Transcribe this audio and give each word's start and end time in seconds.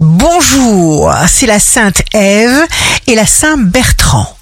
Bonjour, 0.00 1.12
c'est 1.26 1.46
la 1.46 1.58
Sainte 1.58 2.02
Ève 2.14 2.64
et 3.08 3.16
la 3.16 3.26
Saint 3.26 3.56
Bertrand. 3.58 4.32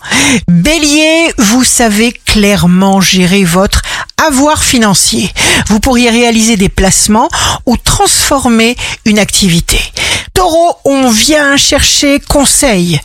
Bélier, 0.48 1.32
vous 1.38 1.64
savez 1.64 2.12
clairement 2.12 3.00
gérer 3.00 3.42
votre 3.44 3.80
avoir 4.18 4.62
financier. 4.62 5.30
Vous 5.68 5.80
pourriez 5.80 6.10
réaliser 6.10 6.56
des 6.56 6.68
placements 6.68 7.28
ou 7.64 7.76
transformer 7.78 8.76
une 9.06 9.18
activité. 9.18 9.78
Taureau, 10.36 10.76
on 10.84 11.08
vient 11.08 11.56
chercher 11.56 12.20
conseil 12.20 13.00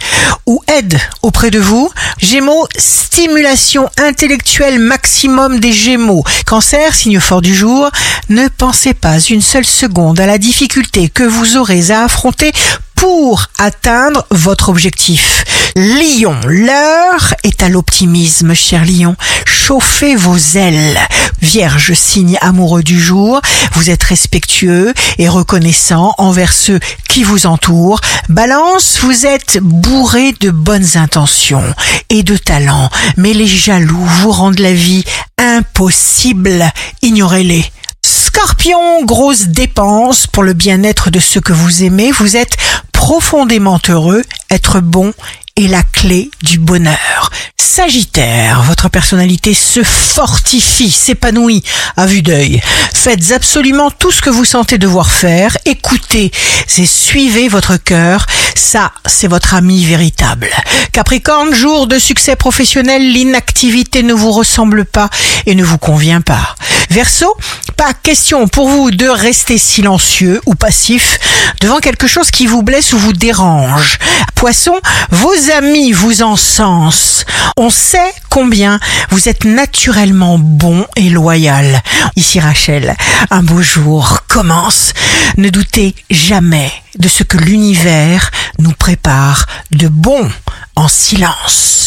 ou 0.46 0.62
aide 0.68 1.00
auprès 1.22 1.50
de 1.50 1.60
vous. 1.60 1.90
Gémeaux, 2.18 2.68
stimulation 2.78 3.90
intellectuelle 3.98 4.80
maximum 4.80 5.62
des 5.62 5.72
Gémeaux. 5.72 6.26
Cancer, 6.46 6.94
signe 6.94 7.22
fort 7.22 7.42
du 7.42 7.56
jour, 7.56 7.90
ne 8.28 8.50
pensez 8.50 8.94
pas 8.94 9.18
une 9.18 9.42
seule 9.42 9.66
seconde 9.66 10.20
à 10.20 10.26
la 10.26 10.38
difficulté 10.38 11.08
que 11.08 11.24
vous 11.24 11.56
aurez 11.56 11.92
à 11.92 12.04
affronter 12.04 12.52
pour 12.96 13.48
atteindre 13.58 14.26
votre 14.30 14.68
objectif. 14.68 15.46
Lion, 15.78 16.36
l'heure 16.46 17.34
est 17.44 17.64
à 17.64 17.70
l'optimisme, 17.70 18.54
cher 18.54 18.84
Lion. 18.84 19.16
Chauffez 19.46 20.18
vos 20.18 20.38
ailes. 20.38 21.00
Vierge, 21.42 21.94
signe 21.94 22.38
amoureux 22.40 22.84
du 22.84 23.00
jour, 23.00 23.42
vous 23.74 23.90
êtes 23.90 24.04
respectueux 24.04 24.94
et 25.18 25.28
reconnaissant 25.28 26.14
envers 26.18 26.54
ceux 26.54 26.80
qui 27.10 27.24
vous 27.24 27.48
entourent. 27.48 28.00
Balance, 28.30 29.00
vous 29.02 29.26
êtes 29.26 29.58
bourré 29.60 30.34
de 30.40 30.52
bonnes 30.52 30.98
intentions 30.98 31.64
et 32.10 32.24
de 32.24 32.38
talent, 32.38 32.90
mais 33.18 33.34
les 33.34 33.48
jaloux 33.48 34.06
vous 34.22 34.32
rendent 34.32 34.60
la 34.60 34.74
vie 34.74 35.04
impossible. 35.38 36.72
Ignorez-les. 37.02 37.66
Scorpion, 38.06 39.04
grosse 39.04 39.48
dépense 39.48 40.28
pour 40.28 40.44
le 40.44 40.54
bien-être 40.54 41.10
de 41.10 41.20
ceux 41.20 41.42
que 41.42 41.54
vous 41.54 41.84
aimez. 41.84 42.12
Vous 42.12 42.38
êtes 42.38 42.56
profondément 42.92 43.80
heureux, 43.90 44.24
être 44.50 44.80
bon 44.80 45.14
est 45.58 45.68
la 45.68 45.84
clé 45.84 46.32
du 46.44 46.60
bonheur. 46.60 47.30
Sagittaire, 47.58 48.64
votre 48.64 48.90
personnalité 48.90 49.54
se 49.54 49.84
fortifie, 49.84 50.92
s'épanouit 50.92 51.64
à 51.96 52.06
vue 52.06 52.22
d'œil. 52.22 52.62
Faites 52.94 53.32
absolument 53.32 53.92
tout 53.92 54.12
ce 54.12 54.22
que 54.22 54.30
vous 54.30 54.46
sentez 54.46 54.78
devoir 54.78 55.12
faire, 55.12 55.58
écoutez 55.66 56.32
et 56.78 56.86
suivez 56.86 57.48
votre 57.48 57.78
cœur, 57.78 58.26
ça 58.56 58.92
c'est 59.06 59.28
votre 59.28 59.54
ami 59.54 59.86
véritable. 59.86 60.50
Capricorne, 60.92 61.54
jour 61.54 61.88
de 61.88 62.00
succès 62.00 62.36
professionnel, 62.36 63.12
l'inactivité 63.12 64.04
ne 64.04 64.14
vous 64.14 64.32
ressemble 64.32 64.86
pas 64.86 65.10
et 65.46 65.56
ne 65.56 65.64
vous 65.64 65.78
convient 65.78 66.22
pas. 66.22 66.56
Verseau, 66.92 67.38
pas 67.78 67.94
question 67.94 68.50
pour 68.50 68.68
vous 68.68 68.92
de 68.92 69.08
rester 69.08 69.58
silencieux 69.58 70.42
ou 70.46 70.56
passif 70.56 71.20
devant 71.62 71.80
quelque 71.80 72.06
chose 72.06 72.32
qui 72.32 72.48
vous 72.48 72.64
blesse 72.64 72.92
ou 72.92 72.98
vous 72.98 73.14
dérange. 73.14 73.98
Poisson, 74.36 74.78
vos 75.10 75.34
amis 75.56 75.94
vous 75.94 76.22
encensent. 76.22 77.24
On 77.56 77.70
sait 77.70 78.14
combien 78.30 78.78
vous 79.10 79.30
êtes 79.30 79.46
naturellement 79.46 80.38
bon 80.38 80.86
et 80.98 81.10
loyal. 81.10 81.82
Ici 82.18 82.42
Rachel, 82.42 82.98
un 83.30 83.42
beau 83.42 83.62
jour 83.62 84.26
commence. 84.28 84.92
Ne 85.38 85.48
doutez 85.50 85.96
jamais 86.10 86.74
de 87.00 87.08
ce 87.08 87.24
que 87.24 87.38
l'univers 87.38 88.32
nous 88.60 88.74
prépare 88.74 89.46
de 89.72 89.88
bon 89.88 90.30
en 90.76 90.90
silence. 90.90 91.81